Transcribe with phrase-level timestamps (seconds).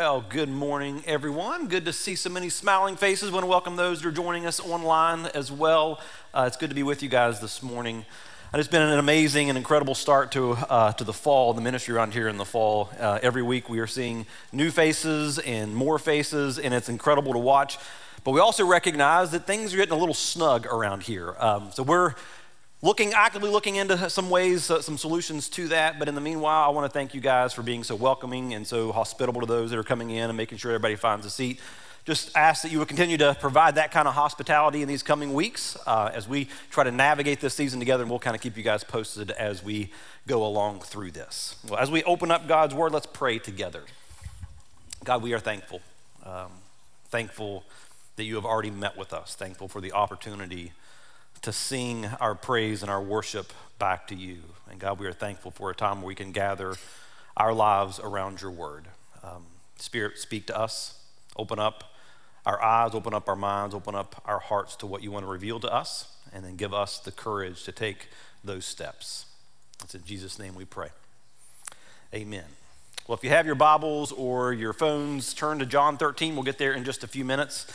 [0.00, 1.66] Well, good morning, everyone.
[1.66, 3.30] Good to see so many smiling faces.
[3.30, 6.00] I want to welcome those that are joining us online as well.
[6.32, 8.06] Uh, it's good to be with you guys this morning.
[8.52, 11.96] And it's been an amazing and incredible start to, uh, to the fall, the ministry
[11.96, 12.90] around here in the fall.
[12.96, 17.40] Uh, every week we are seeing new faces and more faces, and it's incredible to
[17.40, 17.76] watch.
[18.22, 21.34] But we also recognize that things are getting a little snug around here.
[21.40, 22.14] Um, so we're
[22.80, 26.68] looking actively looking into some ways uh, some solutions to that but in the meanwhile
[26.68, 29.70] i want to thank you guys for being so welcoming and so hospitable to those
[29.70, 31.58] that are coming in and making sure everybody finds a seat.
[32.04, 35.34] Just ask that you would continue to provide that kind of hospitality in these coming
[35.34, 38.56] weeks uh, as we try to navigate this season together and we'll kind of keep
[38.56, 39.90] you guys posted as we
[40.26, 41.56] go along through this.
[41.68, 43.82] Well as we open up god's word let's pray together.
[45.04, 45.80] God we are thankful
[46.24, 46.50] um,
[47.08, 47.64] thankful
[48.16, 50.72] that you have already met with us thankful for the opportunity
[51.42, 54.38] to sing our praise and our worship back to you.
[54.70, 56.74] And God, we are thankful for a time where we can gather
[57.36, 58.88] our lives around your word.
[59.22, 59.44] Um,
[59.76, 61.00] Spirit, speak to us,
[61.36, 61.84] open up
[62.44, 65.30] our eyes, open up our minds, open up our hearts to what you want to
[65.30, 68.08] reveal to us, and then give us the courage to take
[68.42, 69.26] those steps.
[69.84, 70.88] It's in Jesus' name we pray.
[72.14, 72.44] Amen.
[73.06, 76.34] Well, if you have your Bibles or your phones, turn to John 13.
[76.34, 77.66] We'll get there in just a few minutes.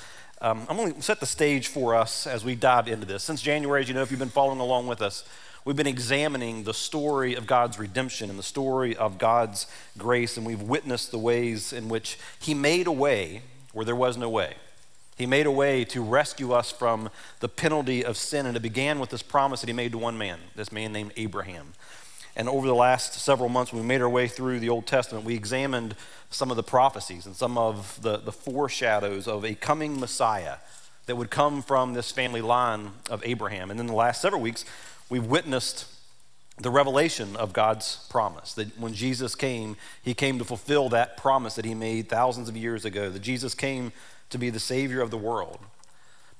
[0.44, 3.23] Um, I'm going to set the stage for us as we dive into this.
[3.23, 5.23] Since January, as you know, if you've been following along with us,
[5.63, 10.45] we've been examining the story of God's redemption and the story of God's grace, and
[10.45, 14.55] we've witnessed the ways in which He made a way where there was no way.
[15.17, 19.00] He made a way to rescue us from the penalty of sin, and it began
[19.00, 21.72] with this promise that He made to one man, this man named Abraham.
[22.35, 25.25] And over the last several months, we made our way through the Old Testament.
[25.25, 25.95] We examined
[26.31, 30.57] some of the prophecies and some of the, the foreshadows of a coming Messiah
[31.05, 33.69] that would come from this family line of Abraham.
[33.69, 34.65] And in the last several weeks,
[35.09, 35.85] we've witnessed
[36.57, 41.55] the revelation of God's promise that when Jesus came, he came to fulfill that promise
[41.55, 43.91] that he made thousands of years ago, that Jesus came
[44.29, 45.59] to be the Savior of the world.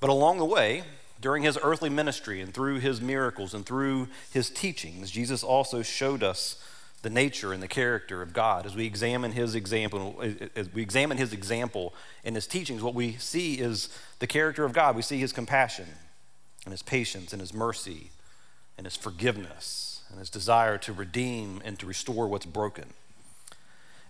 [0.00, 0.84] But along the way,
[1.24, 6.22] during his earthly ministry and through his miracles and through his teachings, Jesus also showed
[6.22, 6.62] us
[7.00, 8.66] the nature and the character of God.
[8.66, 10.22] As we examine his example,
[10.54, 11.94] as we examine his example
[12.26, 14.96] and his teachings, what we see is the character of God.
[14.96, 15.86] We see his compassion
[16.66, 18.10] and his patience and his mercy
[18.76, 22.90] and his forgiveness and his desire to redeem and to restore what's broken.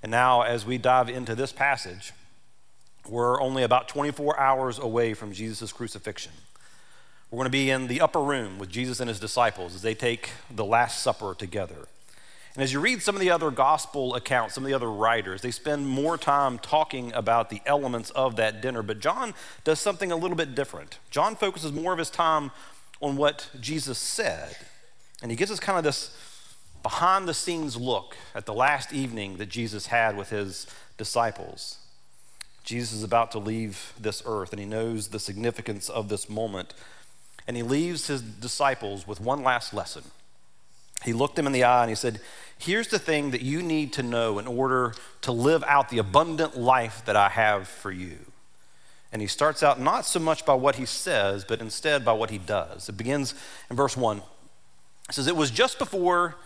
[0.03, 2.13] And now, as we dive into this passage,
[3.09, 6.33] we're only about 24 hours away from Jesus' crucifixion.
[7.31, 9.95] We're going to be in the upper room with Jesus and his disciples as they
[9.95, 11.89] take the Last Supper together.
[12.55, 15.43] And as you read some of the other gospel accounts, some of the other writers,
[15.43, 18.83] they spend more time talking about the elements of that dinner.
[18.83, 21.01] But John does something a little bit different.
[21.11, 22.53] John focuses more of his time
[23.01, 24.57] on what Jesus said.
[25.21, 26.17] And he gives us kind of this
[26.85, 31.79] behind the scenes look at the last evening that Jesus had with his disciples.
[32.63, 36.73] Jesus is about to leave this earth, and he knows the significance of this moment.
[37.47, 40.05] And he leaves his disciples with one last lesson.
[41.05, 42.21] He looked them in the eye and he said,
[42.57, 46.57] Here's the thing that you need to know in order to live out the abundant
[46.57, 48.19] life that I have for you.
[49.13, 52.31] And he starts out not so much by what he says, but instead by what
[52.31, 52.89] he does.
[52.89, 53.35] It begins
[53.69, 54.23] in verse 1.
[55.09, 56.37] It says, It was just before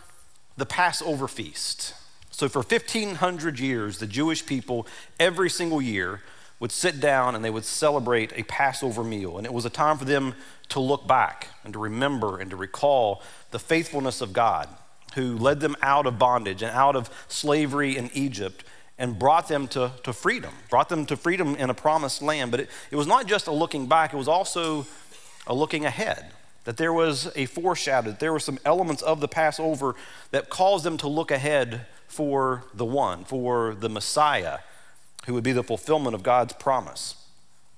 [0.57, 1.95] the Passover feast.
[2.31, 4.87] So for 1,500 years, the Jewish people,
[5.19, 6.21] every single year,
[6.61, 9.39] would sit down and they would celebrate a Passover meal.
[9.39, 10.35] And it was a time for them
[10.71, 14.69] to look back and to remember and to recall the faithfulness of God
[15.15, 18.65] who led them out of bondage and out of slavery in Egypt
[18.99, 22.51] and brought them to, to freedom, brought them to freedom in a promised land.
[22.51, 24.87] But it, it was not just a looking back, it was also
[25.47, 26.33] a looking ahead.
[26.65, 29.95] That there was a foreshadow, that there were some elements of the Passover
[30.33, 34.59] that caused them to look ahead for the one, for the Messiah,
[35.29, 37.15] who would be the fulfillment of God's promise,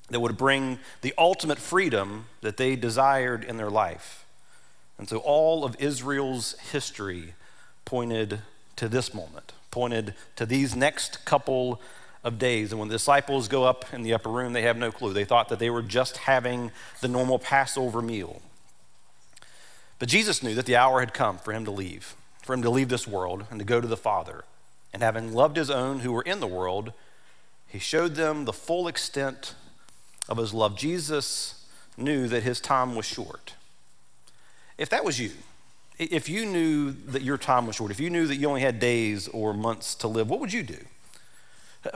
[0.09, 4.25] that would bring the ultimate freedom that they desired in their life.
[4.97, 7.35] And so all of Israel's history
[7.85, 8.43] pointed
[8.77, 11.81] to this moment, pointed to these next couple
[12.23, 12.71] of days.
[12.71, 15.13] And when the disciples go up in the upper room, they have no clue.
[15.13, 16.71] They thought that they were just having
[17.01, 18.41] the normal Passover meal.
[19.99, 22.71] But Jesus knew that the hour had come for him to leave, for him to
[22.71, 24.45] leave this world and to go to the Father.
[24.93, 26.93] And having loved his own who were in the world,
[27.71, 29.55] he showed them the full extent
[30.29, 30.77] of his love.
[30.77, 33.55] Jesus knew that his time was short.
[34.77, 35.31] If that was you,
[35.99, 38.81] if you knew that your time was short, if you knew that you only had
[38.81, 40.79] days or months to live, what would you do?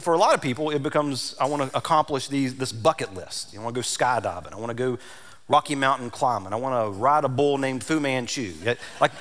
[0.00, 3.52] For a lot of people, it becomes I want to accomplish these, this bucket list.
[3.52, 4.52] You I want to go skydiving.
[4.52, 4.98] I want to go
[5.48, 6.52] Rocky Mountain climbing.
[6.54, 8.54] I want to ride a bull named Fu Manchu.
[9.00, 9.12] Like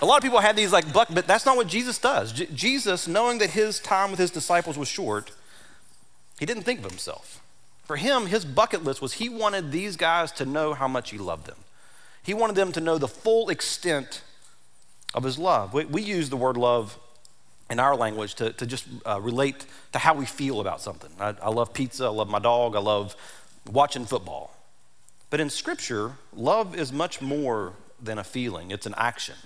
[0.00, 2.32] a lot of people have these like bucket, but that's not what Jesus does.
[2.32, 5.32] J- Jesus, knowing that his time with his disciples was short,
[6.42, 7.40] He didn't think of himself.
[7.84, 11.16] For him, his bucket list was he wanted these guys to know how much he
[11.16, 11.58] loved them.
[12.20, 14.22] He wanted them to know the full extent
[15.14, 15.72] of his love.
[15.72, 16.98] We, we use the word love
[17.70, 21.12] in our language to, to just uh, relate to how we feel about something.
[21.20, 23.14] I, I love pizza, I love my dog, I love
[23.70, 24.52] watching football.
[25.30, 29.36] But in Scripture, love is much more than a feeling, it's an action.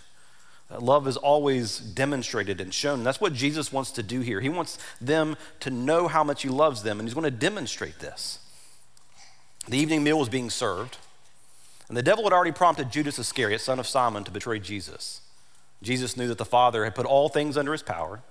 [0.71, 3.05] Love is always demonstrated and shown.
[3.05, 4.41] That's what Jesus wants to do here.
[4.41, 8.01] He wants them to know how much He loves them, and He's going to demonstrate
[8.01, 8.41] this.
[9.69, 10.99] The evening meal was being served,
[11.89, 15.21] and the devil had already prompted Judas Iscariot, son of Simon, to betray Jesus.
[15.83, 18.23] Jesus knew that the Father had put all things under his power,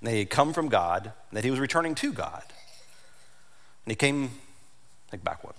[0.00, 2.42] and that he had come from God, and that he was returning to God.
[3.84, 4.30] And he came,
[5.12, 5.54] like back one.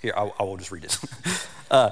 [0.00, 0.98] Here, I, I will just read it.
[1.70, 1.90] uh,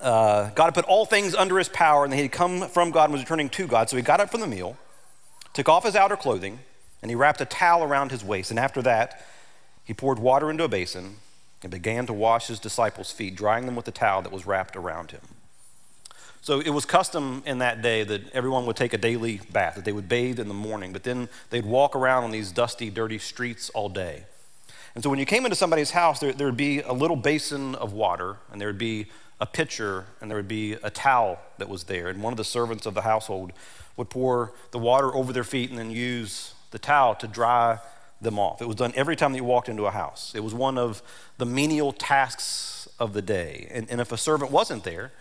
[0.00, 3.04] uh, God had put all things under his power, and he had come from God
[3.04, 3.88] and was returning to God.
[3.88, 4.76] So he got up from the meal,
[5.52, 6.58] took off his outer clothing,
[7.02, 8.50] and he wrapped a towel around his waist.
[8.50, 9.24] And after that,
[9.84, 11.16] he poured water into a basin
[11.62, 14.76] and began to wash his disciples' feet, drying them with the towel that was wrapped
[14.76, 15.20] around him.
[16.40, 19.84] So it was custom in that day that everyone would take a daily bath, that
[19.84, 23.18] they would bathe in the morning, but then they'd walk around on these dusty, dirty
[23.18, 24.24] streets all day.
[24.94, 27.74] And so when you came into somebody's house, there, there would be a little basin
[27.76, 29.06] of water, and there would be
[29.40, 32.08] a pitcher, and there would be a towel that was there.
[32.08, 33.52] And one of the servants of the household
[33.96, 37.78] would pour the water over their feet and then use the towel to dry
[38.20, 38.62] them off.
[38.62, 40.32] It was done every time that you walked into a house.
[40.34, 41.02] It was one of
[41.38, 43.66] the menial tasks of the day.
[43.70, 45.12] And, and if a servant wasn't there,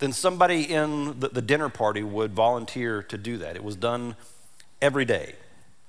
[0.00, 3.56] then somebody in the, the dinner party would volunteer to do that.
[3.56, 4.16] It was done
[4.82, 5.34] every day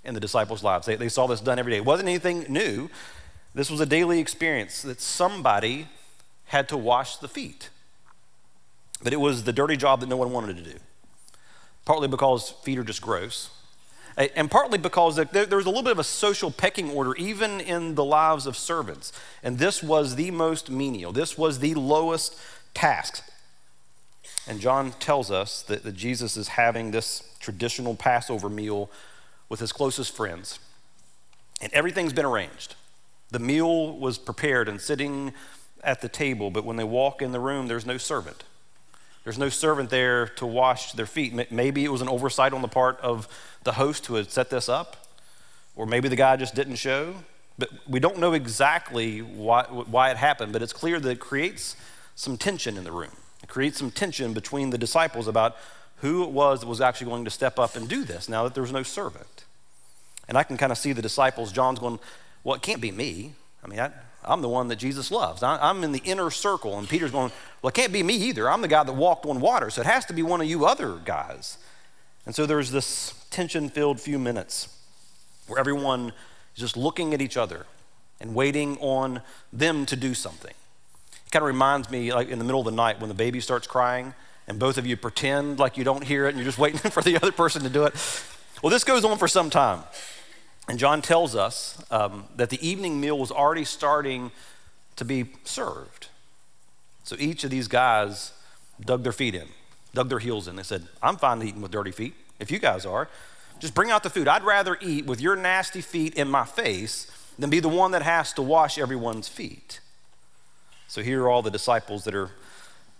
[0.04, 0.86] in the disciples' lives.
[0.86, 1.78] They, they saw this done every day.
[1.78, 2.90] It wasn't anything new.
[3.54, 5.88] This was a daily experience that somebody
[6.46, 7.70] had to wash the feet.
[9.04, 10.78] But it was the dirty job that no one wanted to do.
[11.86, 13.50] Partly because feet are just gross,
[14.18, 17.96] and partly because there, was a little bit of a social pecking order even in
[17.96, 19.14] the lives of servants.
[19.42, 22.38] And this was the most menial, this was the lowest
[22.74, 23.24] task.
[24.48, 28.90] And John tells us that, that Jesus is having this traditional Passover meal
[29.48, 30.60] with his closest friends.
[31.62, 32.76] And everything's been arranged.
[33.32, 35.34] The meal was prepared and sitting
[35.84, 38.44] at the table, but when they walk in the room, there's no servant.
[39.24, 41.52] There's no servant there to wash their feet.
[41.52, 43.28] Maybe it was an oversight on the part of
[43.64, 45.08] the host who had set this up,
[45.76, 47.16] or maybe the guy just didn't show.
[47.58, 51.76] But we don't know exactly why, why it happened, but it's clear that it creates
[52.16, 53.12] some tension in the room.
[53.44, 55.58] It creates some tension between the disciples about
[55.98, 58.54] who it was that was actually going to step up and do this now that
[58.54, 59.44] there was no servant.
[60.28, 62.00] And I can kind of see the disciples, John's going,
[62.44, 63.34] Well, it can't be me.
[63.64, 63.92] I mean, I,
[64.24, 65.44] I'm the one that Jesus loves.
[65.44, 66.78] I, am in the inner circle.
[66.78, 67.32] And Peter's going,
[67.62, 68.50] Well, it can't be me either.
[68.50, 69.70] I'm the guy that walked on water.
[69.70, 71.58] So it has to be one of you other guys.
[72.26, 74.76] And so there's this tension filled few minutes
[75.48, 76.10] where everyone
[76.56, 77.66] is just looking at each other
[78.20, 79.22] and waiting on
[79.52, 80.54] them to do something.
[81.26, 83.40] It kind of reminds me, like in the middle of the night when the baby
[83.40, 84.14] starts crying
[84.48, 87.02] and both of you pretend like you don't hear it and you're just waiting for
[87.02, 87.96] the other person to do it.
[88.62, 89.84] Well, this goes on for some time.
[90.70, 94.32] And John tells us um, that the evening meal was already starting
[94.98, 96.10] to be served.
[97.04, 98.34] So each of these guys
[98.80, 99.48] dug their feet in,
[99.96, 100.56] dug their heels in.
[100.56, 103.10] They said, I'm fine eating with dirty feet, if you guys are.
[103.58, 104.28] Just bring out the food.
[104.28, 108.04] I'd rather eat with your nasty feet in my face than be the one that
[108.04, 109.80] has to wash everyone's feet.
[110.88, 112.30] So here are all the disciples that are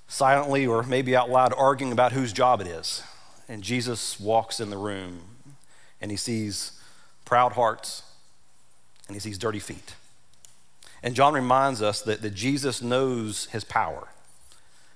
[0.08, 3.04] silently or maybe out loud arguing about whose job it is.
[3.48, 5.22] And Jesus walks in the room
[6.02, 6.79] and he sees
[7.30, 8.02] proud hearts
[9.06, 9.94] and he sees dirty feet.
[11.04, 14.08] And John reminds us that, that Jesus knows his power.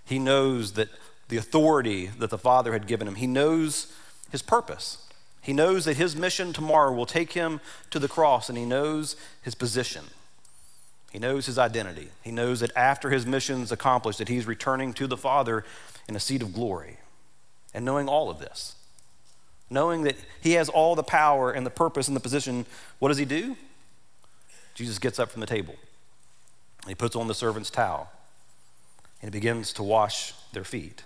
[0.04, 0.90] He knows that
[1.30, 3.94] the authority that the Father had given him, he knows
[4.32, 5.08] his purpose.
[5.42, 7.62] He knows that his mission tomorrow will take him
[7.92, 10.06] to the cross, and he knows his position.
[11.12, 12.10] He knows his identity.
[12.24, 15.64] He knows that after his mission's accomplished, that he's returning to the Father
[16.10, 16.98] in a seat of glory.
[17.76, 18.74] And knowing all of this,
[19.70, 22.66] knowing that he has all the power and the purpose and the position,
[23.00, 23.56] what does he do?
[24.76, 25.76] Jesus gets up from the table.
[26.82, 28.12] And he puts on the servant's towel
[29.22, 31.04] and he begins to wash their feet.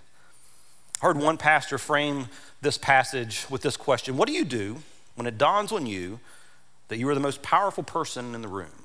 [1.00, 2.26] I heard one pastor frame
[2.60, 4.78] this passage with this question What do you do
[5.14, 6.18] when it dawns on you
[6.88, 8.77] that you are the most powerful person in the room?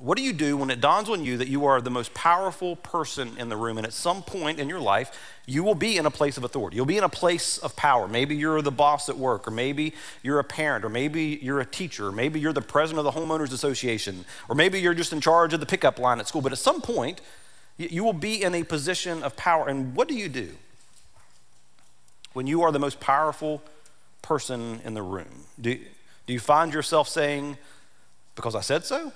[0.00, 2.76] What do you do when it dawns on you that you are the most powerful
[2.76, 3.78] person in the room?
[3.78, 5.10] And at some point in your life,
[5.46, 6.76] you will be in a place of authority.
[6.76, 8.06] You'll be in a place of power.
[8.06, 11.66] Maybe you're the boss at work, or maybe you're a parent, or maybe you're a
[11.66, 15.20] teacher, or maybe you're the president of the Homeowners Association, or maybe you're just in
[15.20, 16.42] charge of the pickup line at school.
[16.42, 17.20] But at some point,
[17.76, 19.68] you will be in a position of power.
[19.68, 20.50] And what do you do
[22.34, 23.62] when you are the most powerful
[24.22, 25.46] person in the room?
[25.60, 25.78] Do,
[26.26, 27.56] do you find yourself saying,
[28.36, 29.12] because I said so?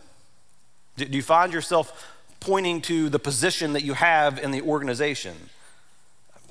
[0.97, 2.09] Do, you find yourself
[2.41, 5.35] pointing to the position that you have in the organization?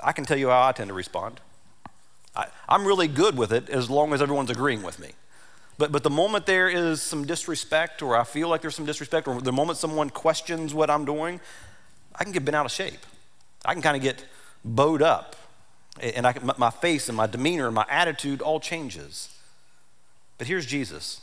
[0.04, 1.40] I can tell you how I tend to respond.
[2.36, 5.12] I, I'm really good with it as long as everyone's agreeing with me.
[5.78, 9.28] But, but the moment there is some disrespect, or I feel like there's some disrespect,
[9.28, 11.40] or the moment someone questions what I'm doing,
[12.16, 13.00] I can get bent out of shape.
[13.66, 14.24] I can kind of get
[14.64, 15.36] bowed up.
[16.00, 19.36] And I, my face and my demeanor and my attitude all changes.
[20.38, 21.22] But here's Jesus,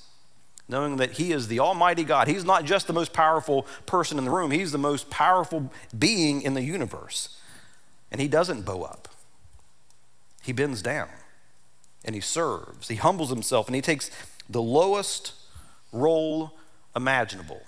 [0.69, 2.29] knowing that He is the Almighty God.
[2.29, 6.43] He's not just the most powerful person in the room, He's the most powerful being
[6.43, 7.37] in the universe.
[8.11, 9.09] And He doesn't bow up,
[10.43, 11.09] He bends down
[12.05, 12.89] and He serves.
[12.89, 14.11] He humbles Himself and He takes
[14.49, 15.33] the lowest
[15.93, 16.53] role
[16.95, 17.63] imaginable.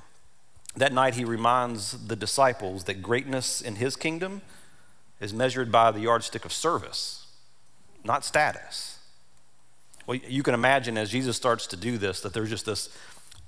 [0.77, 4.43] That night, He reminds the disciples that greatness in His kingdom
[5.21, 7.27] is measured by the yardstick of service,
[8.05, 9.00] not status.
[10.07, 12.89] Well, you can imagine as Jesus starts to do this that there's just this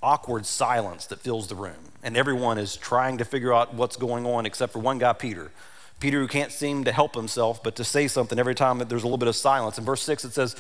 [0.03, 4.27] awkward silence that fills the room, and everyone is trying to figure out what's going
[4.27, 5.51] on except for one guy, Peter.
[6.01, 9.05] Peter, who can't seem to help himself but to say something every time that there's
[9.05, 9.79] a little bit of silence.
[9.79, 10.57] In verse 6, it says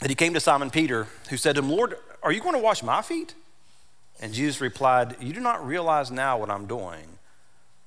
[0.00, 2.60] that he came to Simon Peter, who said to him, Lord, are you going to
[2.60, 3.34] wash my feet?
[4.20, 7.11] And Jesus replied, You do not realize now what I'm doing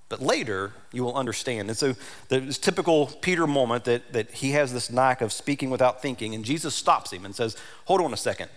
[0.08, 1.70] but later, you will understand.
[1.70, 1.96] And so,
[2.30, 6.46] this typical Peter moment that, that he has this knack of speaking without thinking, and
[6.46, 8.50] Jesus stops him and says, Hold on a second.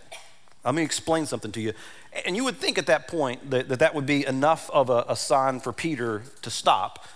[0.65, 1.73] Let me explain something to you.
[2.27, 5.05] And you would think at that point that that, that would be enough of a,
[5.09, 7.07] a sign for Peter to stop,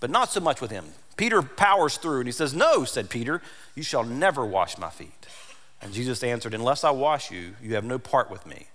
[0.00, 0.86] but not so much with him.
[1.16, 3.40] Peter powers through and he says, No, said Peter,
[3.74, 5.26] you shall never wash my feet.
[5.80, 8.66] And Jesus answered, Unless I wash you, you have no part with me.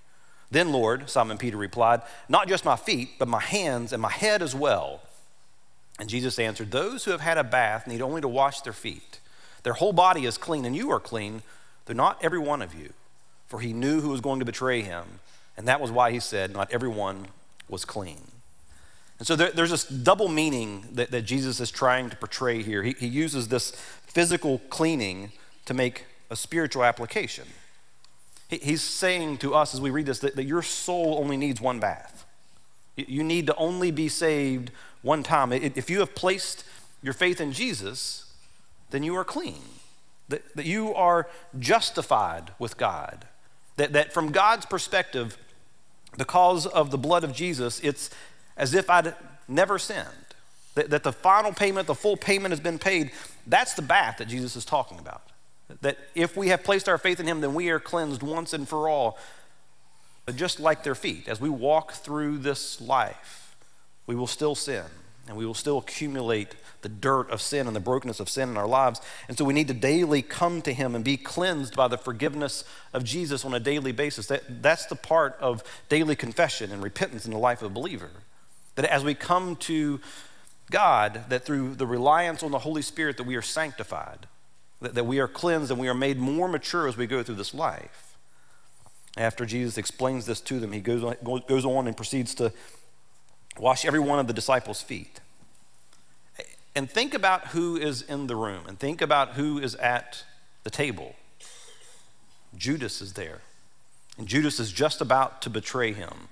[0.51, 4.41] Then, Lord, Simon Peter replied, Not just my feet, but my hands and my head
[4.41, 5.01] as well.
[5.98, 9.20] And Jesus answered, Those who have had a bath need only to wash their feet.
[9.63, 11.41] Their whole body is clean, and you are clean,
[11.86, 12.91] though not every one of you.
[13.48, 15.05] For he knew who was going to betray him.
[15.55, 17.27] And that was why he said, Not everyone
[17.70, 18.22] was clean.
[19.20, 22.81] And so there, there's this double meaning that, that, Jesus is trying to portray here.
[22.81, 23.72] He, he uses this
[24.08, 25.31] physical cleaning
[25.65, 27.46] to make a spiritual application.
[28.51, 31.79] He's saying to us as we read this that, that your soul only needs one
[31.79, 32.25] bath.
[32.98, 35.53] You need to only be saved one time.
[35.53, 36.65] If you have placed
[37.01, 38.31] your faith in Jesus,
[38.89, 39.62] then you are clean.
[40.27, 41.27] That, that you are
[41.60, 43.25] justified with God.
[43.77, 45.38] That, that from God's perspective,
[46.17, 48.10] because of the blood of Jesus, it's
[48.58, 49.15] as if I'd
[49.48, 50.08] never sinned.
[50.75, 53.12] That, that the final payment, the full payment has been paid.
[53.48, 55.22] That's the bath that Jesus is talking about.
[55.82, 58.68] That if we have placed our faith in Him, then we are cleansed once and
[58.68, 59.18] for all.
[60.25, 63.56] But just like their feet, as we walk through this life,
[64.06, 64.86] we will still sin
[65.28, 68.58] and we will still accumulate the dirt of sin and the brokenness of sin in
[68.58, 69.00] our lives.
[69.28, 72.63] And so we need to daily come to Him and be cleansed by the forgiveness
[72.92, 74.28] of Jesus on a daily basis.
[74.28, 78.10] That, that's the part of daily confession and repentance in the life of a believer.
[78.75, 80.00] That as we come to
[80.72, 84.28] God, that through the reliance on the Holy Spirit, that we are sanctified
[84.82, 87.36] that, that we are cleansed and we are made more mature as we go through
[87.36, 88.16] this life.
[89.18, 91.16] After Jesus explains this to them, he goes on,
[91.48, 92.52] goes on and proceeds to
[93.58, 95.20] wash every one of the disciples' feet.
[96.76, 100.24] And think about who is in the room and think about who is at
[100.64, 101.16] the table.
[102.56, 103.42] Judas is there.
[104.18, 106.30] And Judas is just about to betray him.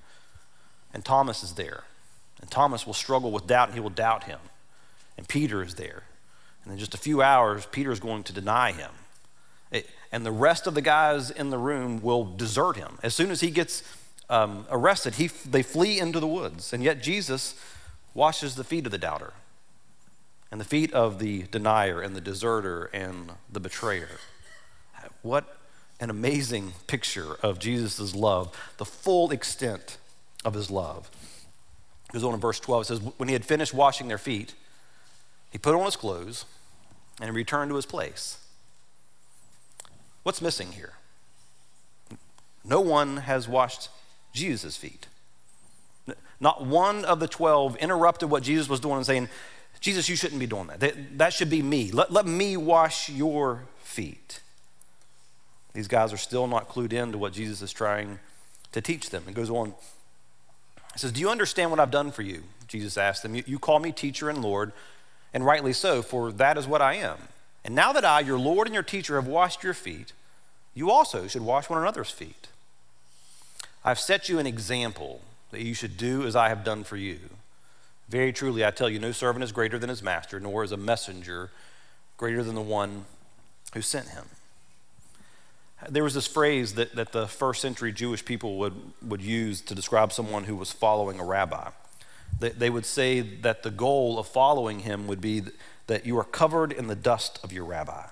[0.94, 1.84] And Thomas is there.
[2.40, 4.38] And Thomas will struggle with doubt and he will doubt him.
[5.18, 6.04] And Peter is there.
[6.64, 8.90] And in just a few hours, Peter is going to deny him.
[9.70, 12.98] It, and the rest of the guys in the room will desert him.
[13.02, 13.82] As soon as he gets
[14.28, 16.72] um, arrested, he, they flee into the woods.
[16.72, 17.54] And yet Jesus
[18.14, 19.32] washes the feet of the doubter
[20.50, 24.18] and the feet of the denier and the deserter and the betrayer.
[25.22, 25.58] What
[26.00, 29.98] an amazing picture of Jesus' love, the full extent
[30.44, 31.10] of his love.
[32.08, 32.82] It goes on in verse 12.
[32.82, 34.54] It says, When he had finished washing their feet,
[35.50, 36.44] he put on his clothes
[37.20, 38.38] and returned to his place.
[40.22, 40.92] What's missing here?
[42.64, 43.88] No one has washed
[44.32, 45.06] Jesus' feet.
[46.40, 49.28] Not one of the 12 interrupted what Jesus was doing and saying,
[49.80, 51.18] Jesus, you shouldn't be doing that.
[51.18, 51.90] That, should be me.
[51.90, 54.40] Let, let me wash your feet.
[55.72, 58.18] These guys are still not clued in to what Jesus is trying
[58.72, 59.24] to teach them.
[59.28, 59.74] It goes on.
[60.92, 62.42] He says, Do you understand what I've done for you?
[62.66, 63.34] Jesus asked them.
[63.34, 64.72] You, you call me teacher and Lord,
[65.32, 67.18] and rightly so, for that is what I am.
[67.64, 70.12] And now that I, your Lord and your teacher, have washed your feet,
[70.74, 72.48] you also should wash one another's feet.
[73.84, 75.20] I've set you an example
[75.50, 77.18] that you should do as I have done for you.
[78.08, 80.76] Very truly, I tell you, no servant is greater than his master, nor is a
[80.76, 81.50] messenger
[82.16, 83.04] greater than the one
[83.72, 84.26] who sent him.
[85.88, 89.74] There was this phrase that, that the first century Jewish people would, would use to
[89.74, 91.70] describe someone who was following a rabbi.
[92.40, 95.42] They, would say that the goal of following him would be
[95.86, 98.06] that you are covered in the dust of your rabbi,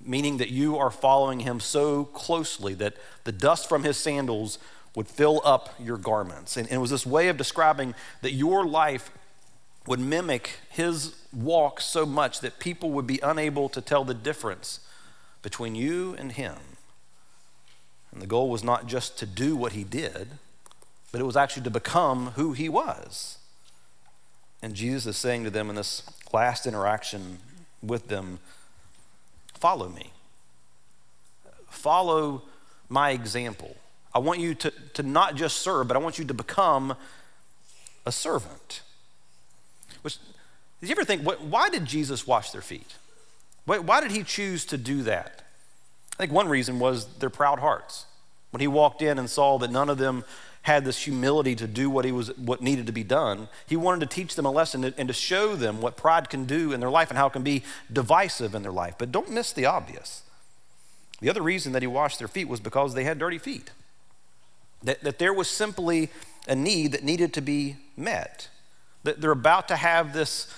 [0.00, 4.58] meaning that you are following him so closely that the dust from his sandals
[4.94, 6.56] would fill up your garments.
[6.56, 9.10] And it was this way of describing that your life
[9.86, 14.80] would mimic his walk so much that people would be unable to tell the difference
[15.42, 16.56] between you and him.
[18.12, 20.28] And the goal was not just to do what he did,
[21.16, 23.38] but it was actually to become who he was.
[24.60, 27.38] And Jesus is saying to them in this last interaction
[27.82, 28.38] with them
[29.54, 30.10] follow me.
[31.70, 32.42] Follow
[32.90, 33.78] my example.
[34.14, 36.94] I want you to, to not just serve, but I want you to become
[38.04, 38.82] a servant.
[40.02, 40.18] Which,
[40.82, 42.96] did you ever think, what, why did Jesus wash their feet?
[43.64, 45.46] Why, why did he choose to do that?
[46.12, 48.04] I think one reason was their proud hearts.
[48.50, 50.22] When he walked in and saw that none of them
[50.66, 54.00] had this humility to do what, he was, what needed to be done, he wanted
[54.00, 56.90] to teach them a lesson and to show them what pride can do in their
[56.90, 58.96] life and how it can be divisive in their life.
[58.98, 60.22] But don't miss the obvious.
[61.20, 63.70] The other reason that he washed their feet was because they had dirty feet.
[64.82, 66.10] That, that there was simply
[66.48, 68.48] a need that needed to be met.
[69.04, 70.52] That they're about to have this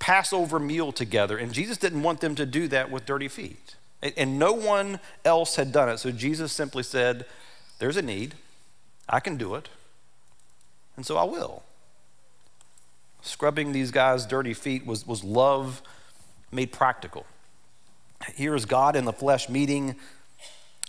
[0.00, 3.76] Passover meal together, and Jesus didn't want them to do that with dirty feet.
[4.16, 5.98] And no one else had done it.
[5.98, 7.26] So Jesus simply said,
[7.78, 8.34] There's a need.
[9.08, 9.68] I can do it.
[10.96, 11.62] And so I will.
[13.22, 15.82] Scrubbing these guys' dirty feet was, was love
[16.50, 17.26] made practical.
[18.34, 19.96] Here is God in the flesh meeting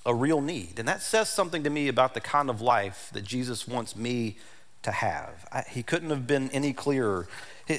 [0.05, 0.79] a real need.
[0.79, 4.37] And that says something to me about the kind of life that Jesus wants me
[4.81, 5.47] to have.
[5.51, 7.27] I, he couldn't have been any clearer.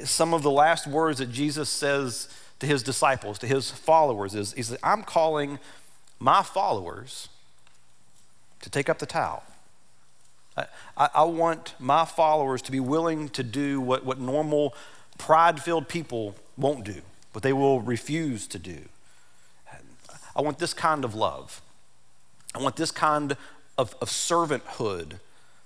[0.04, 2.28] Some of the last words that Jesus says
[2.60, 5.58] to his disciples, to his followers, is, he is I'm calling
[6.18, 7.28] my followers
[8.62, 9.44] to take up the towel.
[10.56, 10.66] I,
[11.14, 14.74] I, want my followers to be willing to do what, what normal
[15.18, 18.78] pride filled people won't do, what they will refuse to do.
[20.36, 21.60] I want this kind of love.
[22.54, 23.36] I want this kind
[23.76, 25.18] of, of servanthood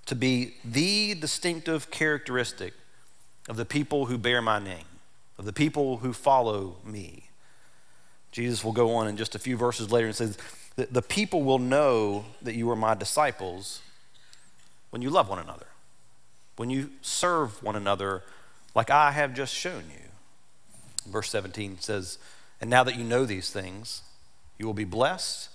[0.06, 2.72] to be the distinctive characteristic
[3.48, 4.84] of the people who bear my name,
[5.38, 7.24] of the people who follow me.
[8.32, 10.38] Jesus will go on in just a few verses later and says,
[10.76, 13.80] The people will know that you are my disciples
[14.90, 15.66] when you love one another,
[16.56, 18.22] when you serve one another
[18.74, 21.10] like I have just shown you.
[21.10, 22.18] Verse 17 says,
[22.60, 24.02] And now that you know these things,
[24.58, 25.50] you will be blessed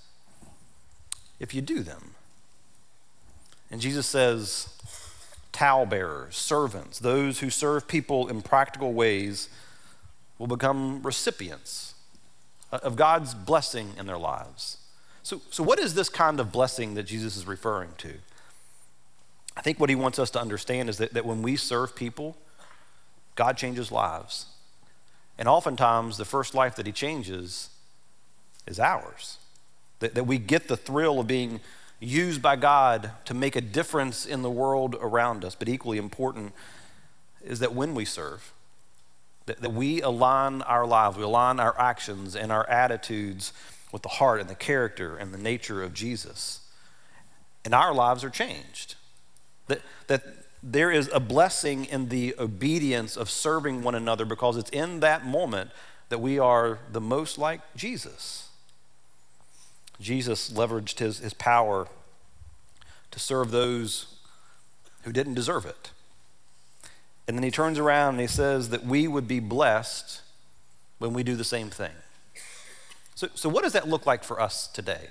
[1.39, 2.15] if you do them.
[3.69, 4.69] And Jesus says,
[5.53, 9.47] towel bearers, servants, those who serve people in practical ways
[10.37, 11.93] will become recipients
[12.71, 14.77] of God's blessing in their lives.
[15.21, 18.15] So, so what is this kind of blessing that Jesus is referring to?
[19.55, 22.35] I think what he wants us to understand is that, that when we serve people,
[23.35, 24.47] God changes lives.
[25.37, 27.69] And oftentimes, the first life that he changes
[28.67, 29.37] is ours.
[29.99, 31.59] That, that we get the thrill of being
[31.99, 35.55] used by God to make a difference in the world around us.
[35.55, 36.53] But equally important
[37.43, 38.53] is that when we serve,
[39.45, 43.53] that, that we align our lives, we align our actions and our attitudes
[43.91, 46.61] with the heart and the character and the nature of Jesus.
[47.63, 48.95] And our lives are changed.
[49.73, 50.23] That, that
[50.61, 55.25] there is a blessing in the obedience of serving one another because it's in that
[55.25, 55.71] moment
[56.09, 58.49] that we are the most like Jesus.
[59.99, 61.87] Jesus leveraged his, his power
[63.11, 64.15] to serve those
[65.03, 65.91] who didn't deserve it.
[67.27, 70.21] And then he turns around and he says that we would be blessed
[70.99, 71.91] when we do the same thing.
[73.15, 75.09] So, so what does that look like for us today?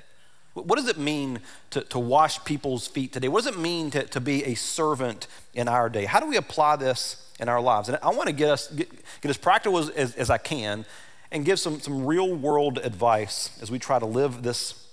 [0.55, 3.29] What does it mean to, to wash people's feet today?
[3.29, 6.05] What does it mean to, to be a servant in our day?
[6.05, 7.89] How do we apply this in our lives?
[7.89, 10.85] And I want to get us get, get as practical as, as, as I can
[11.31, 14.87] and give some, some real world advice as we try to live this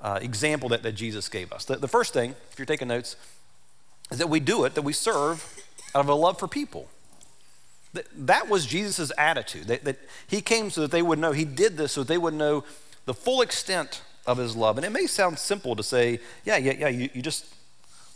[0.00, 1.64] uh, example that, that Jesus gave us.
[1.64, 3.16] The, the first thing, if you're taking notes,
[4.12, 5.60] is that we do it, that we serve
[5.92, 6.88] out of a love for people.
[7.94, 11.44] That, that was Jesus' attitude, that, that he came so that they would know, he
[11.44, 12.64] did this so that they would know
[13.06, 14.76] the full extent of his love.
[14.76, 17.46] And it may sound simple to say, yeah, yeah, yeah, you, you just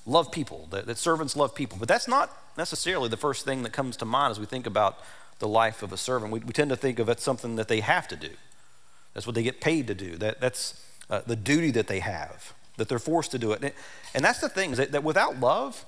[0.07, 1.77] love people, that, that servants love people.
[1.79, 4.99] But that's not necessarily the first thing that comes to mind as we think about
[5.39, 6.33] the life of a servant.
[6.33, 8.31] We, we tend to think of it as something that they have to do.
[9.15, 10.17] That's what they get paid to do.
[10.17, 13.63] That, that's uh, the duty that they have, that they're forced to do it.
[13.63, 13.73] And,
[14.15, 15.85] and that's the thing, is that, that without love,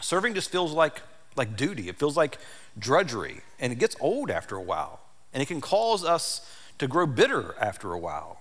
[0.00, 1.02] serving just feels like,
[1.36, 1.88] like duty.
[1.88, 2.38] It feels like
[2.78, 3.42] drudgery.
[3.58, 5.00] And it gets old after a while.
[5.32, 8.39] And it can cause us to grow bitter after a while.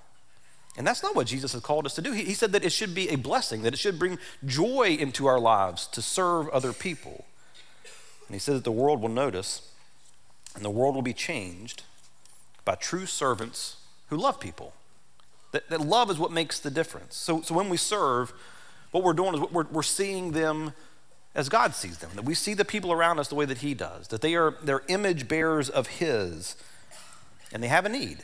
[0.79, 2.13] And that's not what Jesus has called us to do.
[2.13, 5.25] He, he said that it should be a blessing, that it should bring joy into
[5.25, 7.25] our lives to serve other people.
[8.27, 9.73] And he said that the world will notice
[10.55, 11.83] and the world will be changed
[12.63, 13.75] by true servants
[14.07, 14.71] who love people.
[15.51, 17.17] That, that love is what makes the difference.
[17.17, 18.31] So, so when we serve,
[18.91, 20.71] what we're doing is we're, we're seeing them
[21.35, 23.73] as God sees them, that we see the people around us the way that He
[23.73, 26.55] does, that they are they're image bearers of His,
[27.51, 28.23] and they have a need.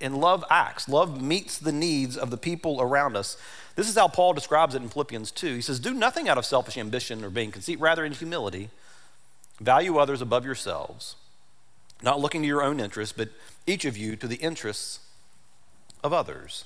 [0.00, 0.88] And love acts.
[0.88, 3.36] Love meets the needs of the people around us.
[3.76, 5.56] This is how Paul describes it in Philippians 2.
[5.56, 8.70] He says, Do nothing out of selfish ambition or vain conceit, rather in humility,
[9.60, 11.16] value others above yourselves,
[12.02, 13.28] not looking to your own interests, but
[13.66, 15.00] each of you to the interests
[16.02, 16.64] of others.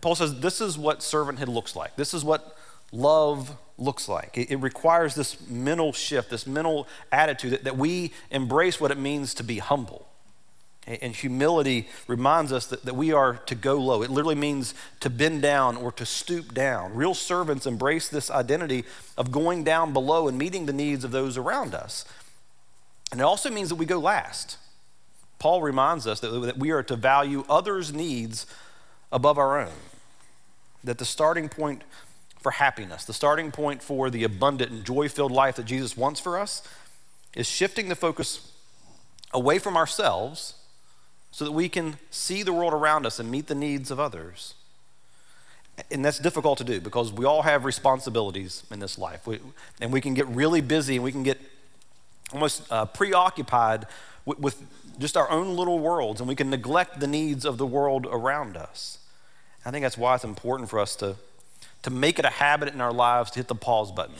[0.00, 1.96] Paul says this is what servanthood looks like.
[1.96, 2.56] This is what
[2.92, 4.36] love looks like.
[4.36, 8.98] It, it requires this mental shift, this mental attitude that, that we embrace what it
[8.98, 10.06] means to be humble.
[10.84, 14.02] And humility reminds us that, that we are to go low.
[14.02, 16.94] It literally means to bend down or to stoop down.
[16.94, 18.84] Real servants embrace this identity
[19.16, 22.04] of going down below and meeting the needs of those around us.
[23.12, 24.56] And it also means that we go last.
[25.38, 28.46] Paul reminds us that, that we are to value others' needs
[29.12, 29.74] above our own.
[30.82, 31.84] That the starting point
[32.40, 36.18] for happiness, the starting point for the abundant and joy filled life that Jesus wants
[36.18, 36.66] for us,
[37.36, 38.50] is shifting the focus
[39.32, 40.54] away from ourselves
[41.32, 44.54] so that we can see the world around us and meet the needs of others.
[45.90, 49.26] And that's difficult to do because we all have responsibilities in this life.
[49.26, 49.40] We,
[49.80, 51.40] and we can get really busy and we can get
[52.32, 53.86] almost uh, preoccupied
[54.26, 54.62] with, with
[54.98, 58.58] just our own little worlds, and we can neglect the needs of the world around
[58.58, 58.98] us.
[59.64, 61.16] I think that's why it's important for us to,
[61.82, 64.16] to make it a habit in our lives to hit the pause button,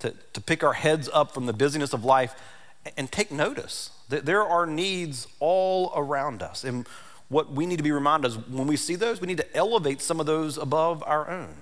[0.00, 2.34] to, to pick our heads up from the busyness of life
[2.98, 6.64] and take notice there are needs all around us.
[6.64, 6.86] And
[7.28, 10.00] what we need to be reminded is when we see those, we need to elevate
[10.00, 11.54] some of those above our own.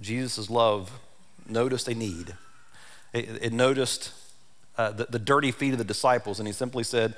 [0.00, 0.90] Jesus' love
[1.48, 2.36] noticed a need,
[3.12, 4.12] it, it noticed
[4.76, 7.14] uh, the, the dirty feet of the disciples, and he simply said,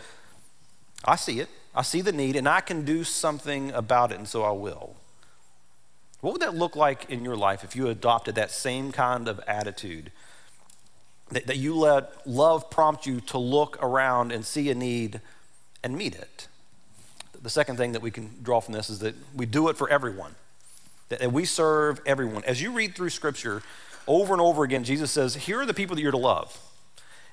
[1.05, 1.49] I see it.
[1.75, 4.95] I see the need, and I can do something about it, and so I will.
[6.21, 9.41] What would that look like in your life if you adopted that same kind of
[9.47, 10.11] attitude?
[11.31, 15.21] That, that you let love prompt you to look around and see a need
[15.83, 16.49] and meet it.
[17.43, 19.89] The second thing that we can draw from this is that we do it for
[19.89, 20.35] everyone,
[21.09, 22.45] that, we serve everyone.
[22.45, 23.63] As you read through Scripture
[24.07, 26.59] over and over again, Jesus says, Here are the people that you're to love.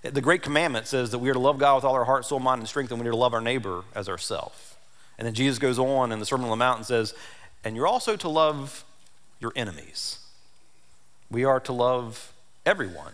[0.04, 2.40] The great commandment says that we are to love God with all our heart, soul,
[2.40, 4.76] mind, and strength, and we are to love our neighbor as ourselves.
[5.18, 7.14] And then Jesus goes on in the Sermon on the Mount and says,
[7.64, 8.84] and you're also to love
[9.40, 10.20] your enemies.
[11.30, 12.34] We are to love
[12.66, 13.14] everyone.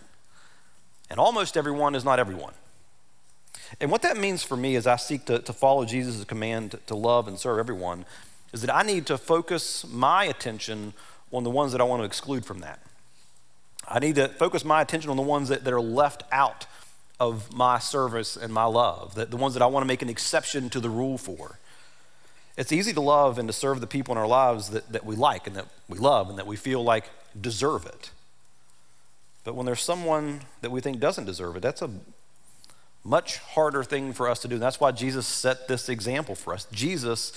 [1.10, 2.54] And almost everyone is not everyone.
[3.80, 6.96] And what that means for me as I seek to, to follow Jesus' command to,
[6.96, 8.06] love and serve everyone
[8.54, 10.93] is that I need to focus my attention
[11.34, 12.80] on the ones that I want to exclude from that.
[13.88, 16.65] I need to focus my attention on the ones that, that are left out
[17.20, 20.10] of my service and my love, the, the ones that I want to make an
[20.10, 21.60] exception to the rule for.
[22.58, 25.15] It's easy to love and to serve the people in our lives that, that we
[25.15, 28.12] like and that we love and that we feel like deserve it.
[29.48, 31.90] But when there's someone that we think doesn't deserve it, that's a
[33.06, 34.56] much harder thing for us to do.
[34.56, 36.68] And that's why Jesus set this example for us.
[36.70, 37.32] Jesus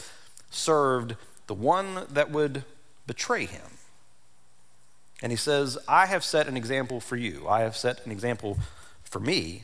[0.51, 1.15] served
[1.47, 2.65] the one that would
[3.07, 3.79] betray him.
[5.23, 7.47] And he says, I have set an example for you.
[7.47, 8.59] I have set an example
[9.05, 9.63] for me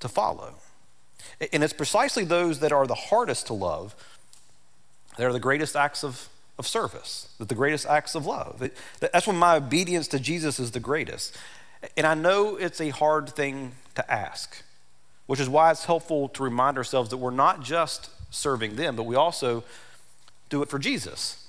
[0.00, 0.56] to follow.
[1.52, 3.94] And it's precisely those that are the hardest to love
[5.16, 8.68] that are the greatest acts of, of service, that the greatest acts of love.
[8.98, 11.38] That's when my obedience to Jesus is the greatest.
[11.96, 14.62] And I know it's a hard thing to ask,
[15.26, 19.04] which is why it's helpful to remind ourselves that we're not just serving them, but
[19.04, 19.64] we also
[20.48, 21.42] do it for Jesus.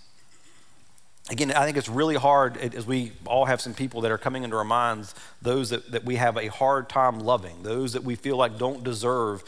[1.30, 4.44] Again, I think it's really hard as we all have some people that are coming
[4.44, 8.16] into our minds, those that, that we have a hard time loving, those that we
[8.16, 9.44] feel like don't deserve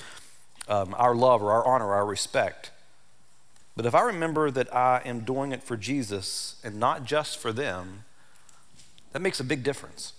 [0.68, 2.72] um, our love or our honor or our respect.
[3.78, 7.54] But if I remember that I am doing it for Jesus and not just for
[7.54, 8.04] them,
[9.14, 10.12] that makes a big difference.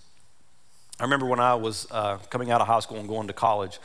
[1.01, 3.79] I remember when I was uh, coming out of high school and going to college,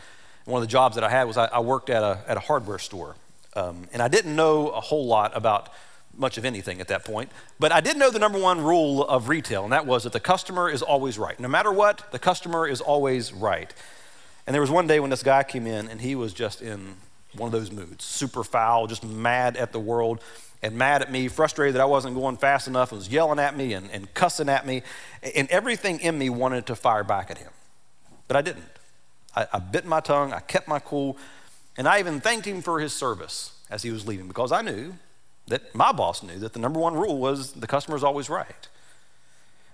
[0.45, 2.41] one of the jobs that I had was I, I worked at a, at a
[2.41, 3.17] hardware store.
[3.55, 5.71] Um, and I didn't know a whole lot about
[6.15, 7.33] much of anything at that point.
[7.59, 10.21] But I did know the number one rule of retail, and that was that the
[10.21, 11.41] customer is always right.
[11.41, 13.73] No matter what, the customer is always right.
[14.47, 16.97] And there was one day when this guy came in, and he was just in
[17.35, 20.21] one of those moods super foul, just mad at the world
[20.63, 23.57] and mad at me, frustrated that I wasn't going fast enough, and was yelling at
[23.57, 24.83] me and, and cussing at me.
[25.35, 27.51] And everything in me wanted to fire back at him.
[28.29, 28.65] But I didn't.
[29.35, 31.17] I, I bit my tongue, I kept my cool.
[31.77, 34.95] And I even thanked him for his service as he was leaving because I knew
[35.49, 38.69] that my boss knew that the number one rule was the customer is always right.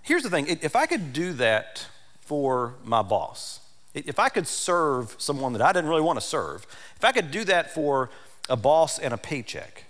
[0.03, 1.87] Here's the thing if I could do that
[2.21, 3.61] for my boss,
[3.95, 6.67] if I could serve someone that I didn't really want to serve,
[6.97, 8.11] if I could do that for
[8.49, 9.85] a boss and a paycheck,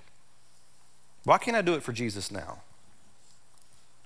[1.25, 2.59] why can't I do it for Jesus now?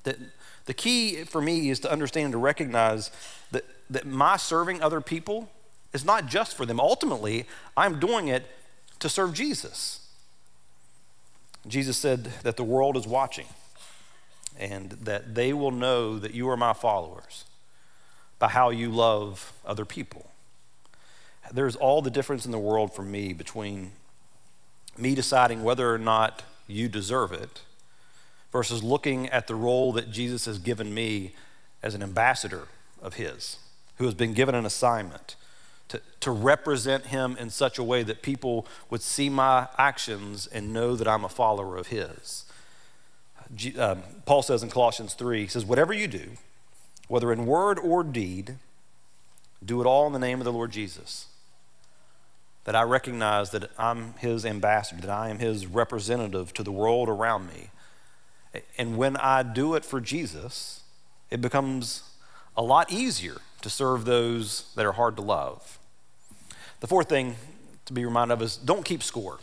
[0.05, 0.19] That
[0.67, 3.11] the key for me is to understand and to recognize
[3.53, 5.49] that, that my serving other people
[5.93, 6.79] is not just for them.
[6.79, 8.45] Ultimately, I'm doing it
[8.99, 10.07] to serve Jesus.
[11.67, 13.47] Jesus said that the world is watching
[14.59, 17.45] and that they will know that you are my followers
[18.39, 20.31] by how you love other people.
[21.53, 23.93] There's all the difference in the world for me between
[24.99, 27.63] me deciding whether or not you deserve it
[28.53, 31.33] versus looking at the role that Jesus has given me
[31.83, 32.69] as an ambassador
[33.03, 33.59] of His,
[33.99, 35.37] who has been given an assignment
[35.89, 40.73] to, to represent Him in such a way that people would see my actions and
[40.73, 42.45] know that I'm a follower of His.
[43.79, 46.31] Um, Paul says in Colossians 3, he says, Whatever you do,
[47.09, 48.57] whether in word or deed,
[49.65, 51.27] do it all in the name of the Lord Jesus.
[52.67, 57.09] That I recognize that I'm his ambassador, that I am his representative to the world
[57.09, 57.71] around me.
[58.77, 60.83] And when I do it for Jesus,
[61.31, 62.03] it becomes
[62.57, 65.79] a lot easier to serve those that are hard to love.
[66.81, 67.37] The fourth thing
[67.87, 69.39] to be reminded of is don't keep score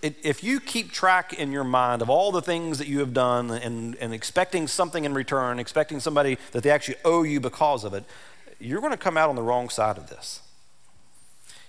[0.00, 3.50] if you keep track in your mind of all the things that you have done
[3.50, 7.92] and, and expecting something in return, expecting somebody that they actually owe you because of
[7.92, 8.04] it,
[8.60, 10.40] you're going to come out on the wrong side of this.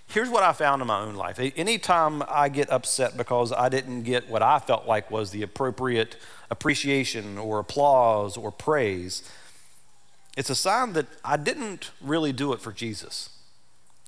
[0.06, 1.38] Here's what I found in my own life.
[1.38, 6.16] Anytime I get upset because I didn't get what I felt like was the appropriate
[6.50, 9.28] appreciation or applause or praise,
[10.36, 13.30] it's a sign that I didn't really do it for Jesus.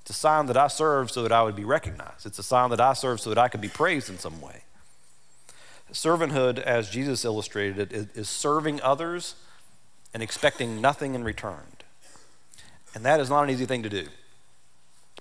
[0.01, 2.27] It's a sign that I serve so that I would be recognized.
[2.27, 4.63] It's a sign that I serve so that I could be praised in some way.
[5.93, 9.35] Servanthood, as Jesus illustrated it, is serving others
[10.13, 11.65] and expecting nothing in return.
[12.95, 14.07] And that is not an easy thing to do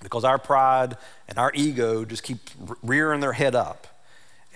[0.02, 2.40] because our pride and our ego just keep
[2.84, 3.88] rearing their head up.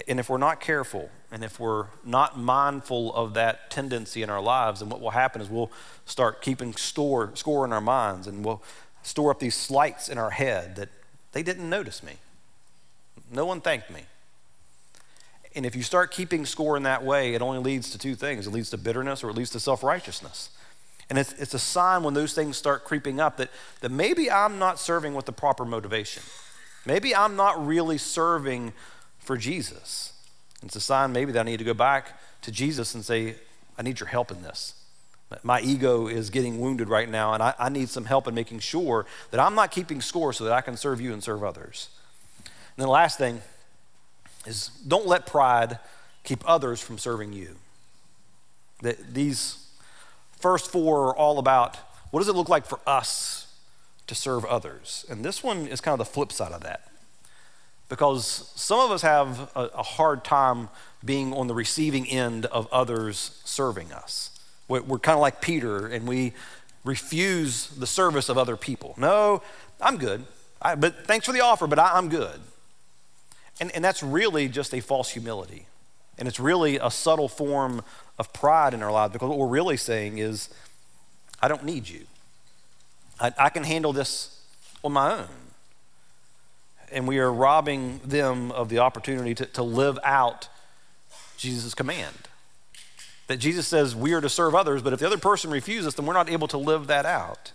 [0.08, 4.41] And if we're not careful and if we're not mindful of that tendency in our
[4.41, 5.71] lives, then what will happen is we'll
[6.06, 8.63] start keeping store, score in our minds and we'll
[9.04, 10.89] store up these slights in our head that
[11.32, 12.13] they didn't notice me.
[13.32, 14.04] No one thanked me.
[15.56, 18.47] And if you start keeping score in that way, it only leads to two things
[18.47, 20.49] it leads to bitterness or it leads to self righteousness.
[21.10, 23.50] And it's, it's a sign when those things start creeping up that,
[23.82, 26.24] that maybe I'm not serving with the proper motivation.
[26.86, 28.74] Maybe I'm not really serving
[29.17, 30.13] for Jesus.
[30.63, 33.36] It's a sign maybe that I need to go back to Jesus and say,
[33.78, 34.76] I need your help in this.
[35.43, 38.60] My ego is getting wounded right now, and I, I, need some help in making
[38.60, 41.89] sure that I'm not keeping score so that I can serve you and serve others.
[42.45, 43.43] And then the last thing
[44.48, 45.78] is don't let pride
[46.24, 47.58] keep others from serving you.
[48.82, 49.59] That these
[50.39, 51.78] first four are all about
[52.12, 53.54] what does it look like for us
[54.08, 55.06] to serve others?
[55.10, 56.89] And this one is kind of the flip side of that.
[57.88, 60.69] Because some of us have a, a hard time
[61.04, 64.32] being on the receiving end of others serving us.
[64.67, 66.34] We're kind of like Peter and we
[66.84, 68.93] refuse the service of other people.
[68.97, 69.41] No,
[69.82, 70.25] I'm good.
[70.62, 72.39] I, but thanks for the offer, but I, I'm good.
[73.60, 75.65] And, and that's really just a false humility.
[76.20, 77.82] And it's really a subtle form
[78.20, 80.50] of pride in our lives because what we're really saying is,
[81.42, 82.02] I don't need you.
[83.20, 84.42] I, I can handle this
[84.84, 85.28] on my own.
[86.92, 90.50] And we are robbing them of the opportunity to, to live out
[91.38, 92.30] Jesus' command
[93.30, 96.08] that Jesus says we are to serve others, but if the other person refuses, then
[96.08, 97.52] we're not able to live that out.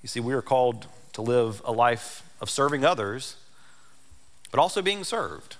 [0.00, 3.36] You see, we are called to live a life of serving others,
[4.50, 5.56] but also being served.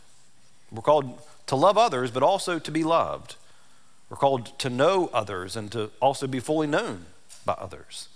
[0.70, 3.36] We're called to love others, but also to be loved.
[4.08, 7.06] We're called to know others and to also be fully known
[7.44, 8.08] by others.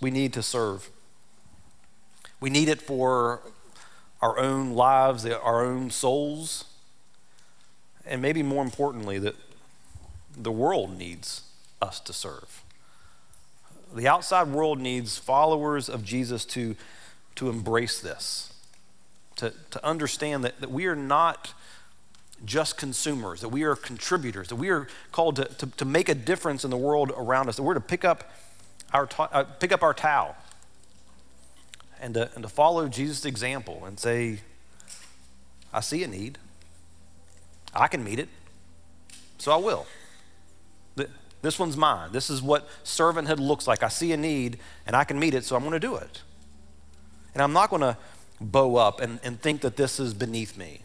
[0.00, 0.90] We need to serve.
[2.40, 3.40] We need it for
[4.20, 6.64] our own lives, our own souls
[8.06, 9.36] and maybe more importantly, that
[10.36, 11.42] the world needs
[11.80, 12.62] us to serve.
[13.94, 16.76] The outside world needs followers of Jesus to,
[17.36, 18.51] to embrace this,
[19.36, 21.54] to, to understand that, that we are not
[22.44, 26.14] just consumers, that we are contributors, that we are called to, to, to make a
[26.14, 28.30] difference in the world around us, that we're to pick up
[28.92, 30.36] our, uh, pick up our towel
[32.00, 34.40] and to, and to follow Jesus' example and say,
[35.72, 36.38] I see a need.
[37.74, 38.28] I can meet it,
[39.38, 39.86] so I will.
[41.42, 42.12] This one's mine.
[42.12, 43.82] This is what servanthood looks like.
[43.82, 46.22] I see a need and I can meet it, so I'm going to do it.
[47.34, 47.96] And I'm not going to
[48.50, 50.80] bow up and, and think that this is beneath me.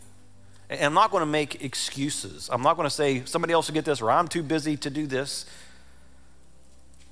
[0.69, 2.49] And I'm not going to make excuses.
[2.51, 4.89] I'm not going to say somebody else will get this or I'm too busy to
[4.89, 5.45] do this.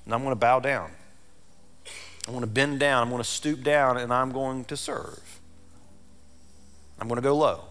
[0.04, 0.90] And I'm going to bow down.
[2.26, 3.02] I'm going to bend down.
[3.02, 5.40] I'm going to stoop down and I'm going to serve.
[7.00, 7.64] I'm going to go low.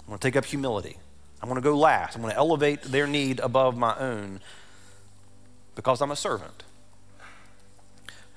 [0.00, 0.96] I'm going to take up humility.
[1.40, 2.16] I'm going to go last.
[2.16, 4.40] I'm going to elevate their need above my own
[5.74, 6.64] because I'm a servant.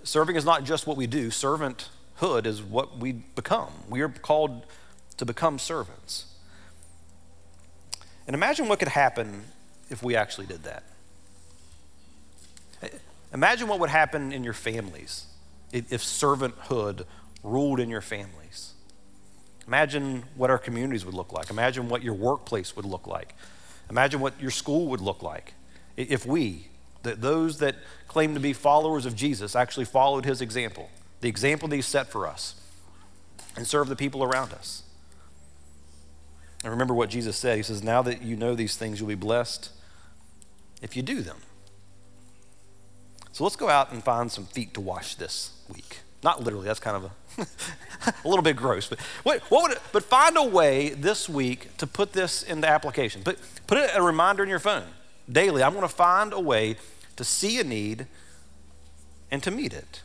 [0.03, 1.31] Serving is not just what we do,
[2.19, 3.71] servanthood is what we become.
[3.89, 4.65] We are called
[5.17, 6.25] to become servants.
[8.25, 9.43] And imagine what could happen
[9.89, 10.83] if we actually did that.
[13.33, 15.25] Imagine what would happen in your families
[15.71, 17.05] if servanthood
[17.43, 18.73] ruled in your families.
[19.67, 21.49] Imagine what our communities would look like.
[21.49, 23.33] Imagine what your workplace would look like.
[23.89, 25.53] Imagine what your school would look like
[25.97, 26.67] if we,
[27.03, 27.75] that those that
[28.07, 30.89] claim to be followers of Jesus, actually followed his example,
[31.23, 32.55] the example that he set for us,
[33.55, 34.83] and serve the people around us.
[36.63, 37.55] And remember what Jesus said.
[37.55, 39.71] He says, Now that you know these things, you'll be blessed
[40.81, 41.37] if you do them.
[43.31, 45.99] So let's go out and find some feet to wash this week.
[46.23, 47.47] Not literally, that's kind of a,
[48.25, 51.77] a little bit gross, but what, what would it, but find a way this week
[51.77, 53.23] to put this into application.
[53.23, 54.87] Put, put it a reminder in your phone
[55.31, 55.63] daily.
[55.63, 56.75] I'm going to find a way
[57.15, 58.07] to see a need
[59.31, 60.01] and to meet it.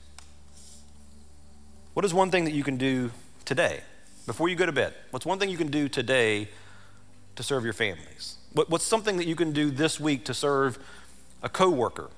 [1.99, 3.11] What is one thing that you can do
[3.45, 3.81] today
[4.25, 4.95] before you go to bed?
[5.11, 6.47] What's one thing you can do today
[7.35, 8.37] to serve your families?
[8.53, 10.79] What, what's something that you can do this week to serve
[11.43, 12.09] a coworker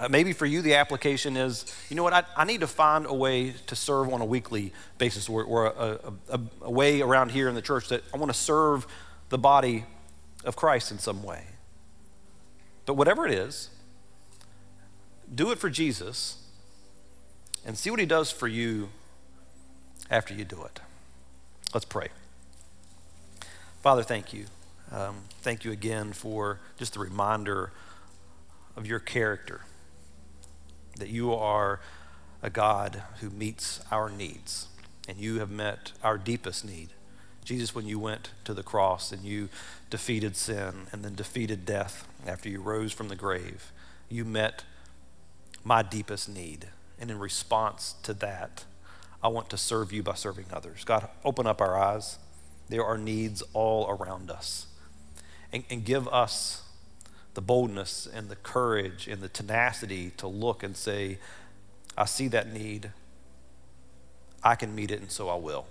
[0.00, 3.06] uh, maybe for you, the application is you know what, I, I, need to find
[3.06, 7.30] a way to serve on a weekly basis or, or a, a, a way around
[7.30, 8.88] here in the church that I want to serve
[9.28, 9.84] the body
[10.44, 11.44] of Christ in some way.
[12.86, 13.70] But whatever it is,
[15.32, 16.37] do it for Jesus
[17.64, 18.88] and see what he does for you
[20.10, 20.80] after you do it.
[21.74, 22.08] Let's pray.
[23.82, 24.46] Father, thank you.
[24.90, 27.72] Um, thank you again for just the reminder
[28.76, 29.62] of your character
[30.98, 31.80] that you are
[32.42, 34.68] a God who meets our needs,
[35.08, 36.90] and you have met our deepest need.
[37.44, 39.48] Jesus, when you went to the cross and you
[39.90, 43.72] defeated sin and then defeated death after you rose from the grave,
[44.08, 44.64] you met
[45.64, 46.68] my deepest need.
[47.00, 48.64] And in response to that,
[49.22, 50.84] I want to serve you by serving others.
[50.84, 52.18] God, open up our eyes.
[52.68, 54.66] There are needs all around us.
[55.52, 56.62] And, and give us
[57.34, 61.18] the boldness and the courage and the tenacity to look and say,
[61.96, 62.92] I see that need.
[64.42, 65.66] I can meet it, and so I will.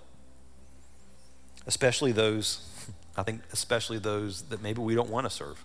[1.66, 2.66] Especially those,
[3.16, 5.64] I think, especially those that maybe we don't want to serve.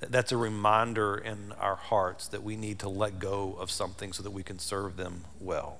[0.00, 4.22] That's a reminder in our hearts that we need to let go of something so
[4.22, 5.78] that we can serve them well.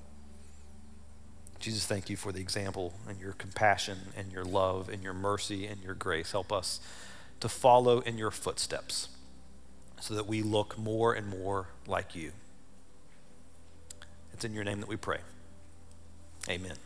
[1.59, 5.67] Jesus, thank you for the example and your compassion and your love and your mercy
[5.67, 6.33] and your grace.
[6.33, 6.81] Help us
[7.41, 9.09] to follow in your footsteps
[10.01, 12.33] so that we look more and more like you.
[14.35, 15.21] It's in your name that we pray.
[16.49, 16.77] Amen.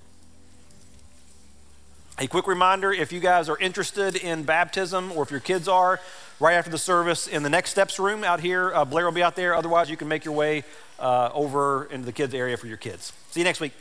[2.21, 6.01] A quick reminder if you guys are interested in baptism or if your kids are,
[6.41, 9.23] right after the service in the next steps room out here, uh, Blair will be
[9.23, 9.55] out there.
[9.55, 10.65] Otherwise, you can make your way
[10.99, 13.13] uh, over into the kids' area for your kids.
[13.31, 13.73] See you next week.